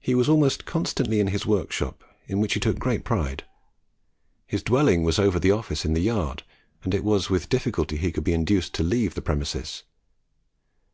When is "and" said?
6.84-6.94